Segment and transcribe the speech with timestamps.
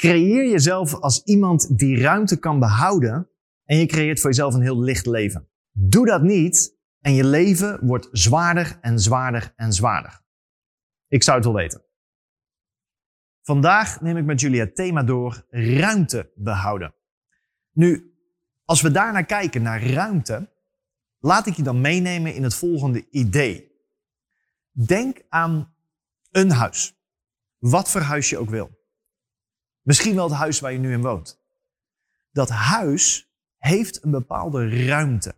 [0.00, 3.30] Creëer jezelf als iemand die ruimte kan behouden
[3.64, 5.48] en je creëert voor jezelf een heel licht leven.
[5.70, 10.22] Doe dat niet en je leven wordt zwaarder en zwaarder en zwaarder.
[11.08, 11.84] Ik zou het wel weten.
[13.42, 16.94] Vandaag neem ik met jullie het thema door ruimte behouden.
[17.72, 18.14] Nu,
[18.64, 20.52] als we daarnaar kijken, naar ruimte,
[21.18, 23.72] laat ik je dan meenemen in het volgende idee.
[24.70, 25.74] Denk aan
[26.30, 26.98] een huis.
[27.58, 28.79] Wat voor huis je ook wil.
[29.90, 31.42] Misschien wel het huis waar je nu in woont.
[32.30, 35.34] Dat huis heeft een bepaalde ruimte.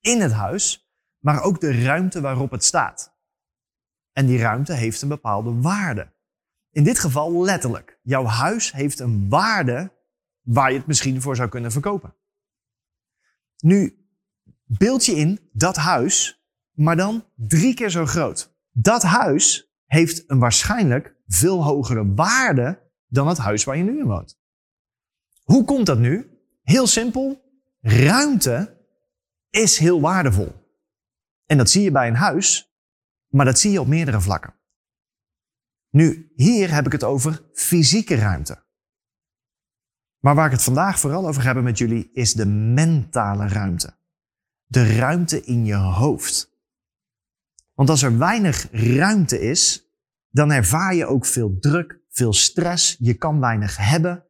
[0.00, 3.16] In het huis, maar ook de ruimte waarop het staat.
[4.12, 6.12] En die ruimte heeft een bepaalde waarde.
[6.70, 7.98] In dit geval letterlijk.
[8.02, 9.92] Jouw huis heeft een waarde
[10.40, 12.14] waar je het misschien voor zou kunnen verkopen.
[13.56, 14.06] Nu,
[14.64, 18.56] beeld je in dat huis, maar dan drie keer zo groot.
[18.70, 22.82] Dat huis heeft een waarschijnlijk veel hogere waarde
[23.14, 24.38] dan het huis waar je nu in woont.
[25.42, 26.38] Hoe komt dat nu?
[26.62, 27.42] Heel simpel.
[27.80, 28.86] Ruimte
[29.50, 30.52] is heel waardevol.
[31.46, 32.74] En dat zie je bij een huis,
[33.28, 34.54] maar dat zie je op meerdere vlakken.
[35.90, 38.62] Nu, hier heb ik het over fysieke ruimte.
[40.18, 43.96] Maar waar ik het vandaag vooral over heb met jullie is de mentale ruimte.
[44.64, 46.52] De ruimte in je hoofd.
[47.74, 49.84] Want als er weinig ruimte is,
[50.30, 54.24] dan ervaar je ook veel druk, veel stress, je kan weinig hebben,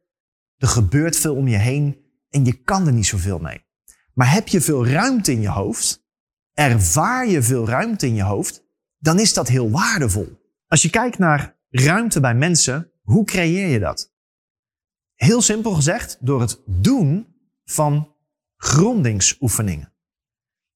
[0.57, 3.65] er gebeurt veel om je heen en je kan er niet zoveel mee.
[4.13, 6.05] Maar heb je veel ruimte in je hoofd,
[6.53, 8.63] ervaar je veel ruimte in je hoofd,
[8.97, 10.43] dan is dat heel waardevol.
[10.67, 14.13] Als je kijkt naar ruimte bij mensen, hoe creëer je dat?
[15.15, 17.27] Heel simpel gezegd, door het doen
[17.63, 18.15] van
[18.57, 19.93] grondingsoefeningen.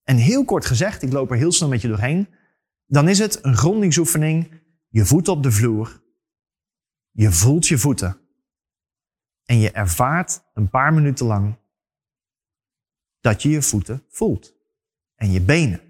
[0.03, 2.30] En heel kort gezegd, ik loop er heel snel met je doorheen,
[2.85, 6.03] dan is het een grondingsoefening, je voet op de vloer,
[7.20, 8.20] je voelt je voeten
[9.45, 11.58] en je ervaart een paar minuten lang
[13.20, 14.56] dat je je voeten voelt
[15.16, 15.81] en je benen.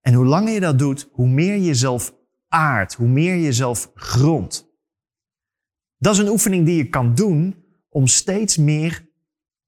[0.00, 2.14] En hoe langer je dat doet, hoe meer je jezelf
[2.48, 4.66] aardt, hoe meer je jezelf grondt.
[5.96, 9.08] Dat is een oefening die je kan doen om steeds meer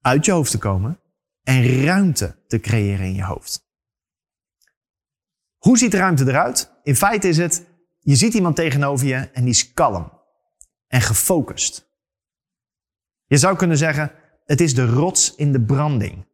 [0.01, 1.01] uit je hoofd te komen
[1.43, 3.69] en ruimte te creëren in je hoofd.
[5.57, 6.73] Hoe ziet ruimte eruit?
[6.83, 7.67] In feite is het,
[7.99, 10.14] je ziet iemand tegenover je en die is kalm
[10.95, 11.89] en gefocust.
[13.27, 14.13] Je zou kunnen zeggen,
[14.45, 16.27] het is de rots in de branding.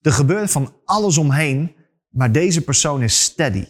[0.00, 1.76] Er gebeurt van alles omheen,
[2.08, 3.66] maar deze persoon is steady,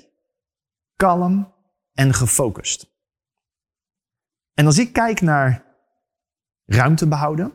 [0.97, 1.53] kalm
[1.93, 2.93] en gefocust.
[4.55, 5.65] En als ik kijk naar
[6.65, 7.53] ruimte behouden,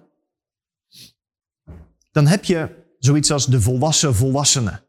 [2.12, 4.84] dan heb je zoiets als de volwassen volwassenen.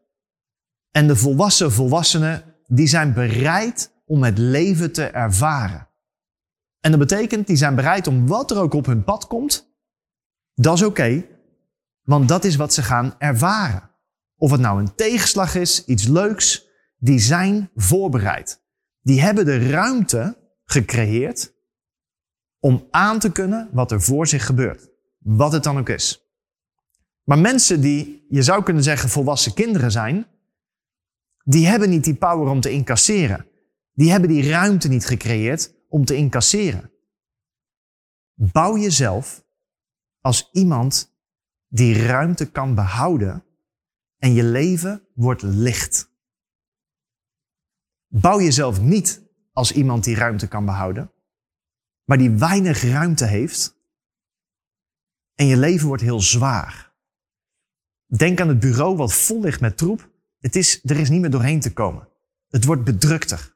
[0.91, 5.89] En de volwassen volwassenen, die zijn bereid om het leven te ervaren.
[6.81, 9.73] En dat betekent, die zijn bereid om wat er ook op hun pad komt,
[10.53, 11.25] dat is oké,
[12.01, 13.89] want dat is wat ze gaan ervaren.
[14.35, 18.63] Of het nou een tegenslag is, iets leuks, die zijn voorbereid.
[19.01, 21.53] Die hebben de ruimte gecreëerd
[22.59, 24.89] om aan te kunnen wat er voor zich gebeurt.
[25.17, 26.25] Wat het dan ook is.
[27.23, 30.27] Maar mensen die, je zou kunnen zeggen, volwassen kinderen zijn,
[31.43, 33.45] die hebben niet die power om te incasseren.
[33.93, 36.91] Die hebben die ruimte niet gecreëerd om te incasseren.
[38.33, 39.45] Bouw jezelf
[40.19, 41.15] als iemand
[41.67, 43.43] die ruimte kan behouden
[44.17, 46.11] en je leven wordt licht.
[48.07, 51.11] Bouw jezelf niet als iemand die ruimte kan behouden,
[52.03, 53.75] maar die weinig ruimte heeft
[55.35, 56.93] en je leven wordt heel zwaar.
[58.05, 60.09] Denk aan het bureau wat vol ligt met troep.
[60.39, 62.07] Het is, er is niet meer doorheen te komen.
[62.47, 63.55] Het wordt bedrukter.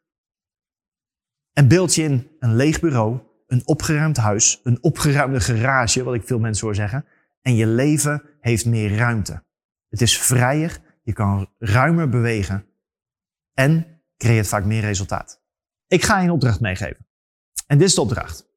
[1.56, 6.28] En beeld je in een leeg bureau, een opgeruimd huis, een opgeruimde garage, wat ik
[6.28, 7.06] veel mensen hoor zeggen,
[7.42, 9.44] en je leven heeft meer ruimte.
[9.90, 12.66] Het is vrijer, je kan ruimer bewegen
[13.54, 15.42] en creëert vaak meer resultaat.
[15.88, 17.08] Ik ga je een opdracht meegeven.
[17.68, 18.50] En dit is de opdracht.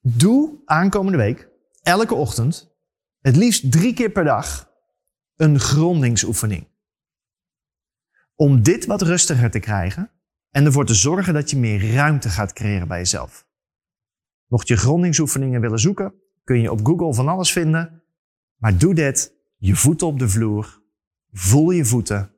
[0.00, 1.48] Doe aankomende week,
[1.82, 2.76] elke ochtend,
[3.20, 4.72] het liefst drie keer per dag,
[5.36, 6.68] een grondingsoefening.
[8.34, 10.10] Om dit wat rustiger te krijgen
[10.50, 13.46] en ervoor te zorgen dat je meer ruimte gaat creëren bij jezelf.
[14.46, 16.14] Mocht je grondingsoefeningen willen zoeken,
[16.44, 18.02] kun je op Google van alles vinden.
[18.56, 20.82] Maar doe dit, je voeten op de vloer,
[21.30, 22.34] voel je voeten,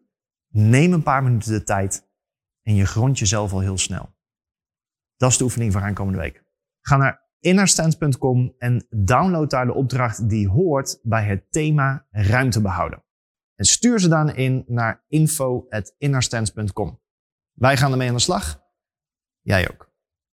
[0.48, 2.08] neem een paar minuten de tijd
[2.62, 4.14] en je grond jezelf al heel snel.
[5.16, 6.44] Dat is de oefening voor aankomende week.
[6.80, 13.04] Ga naar innerstand.com en download daar de opdracht die hoort bij het thema ruimte behouden.
[13.54, 17.00] En stuur ze dan in naar info.innerstands.com.
[17.60, 18.62] Wij gaan ermee aan de slag.
[19.40, 19.89] Jij ook.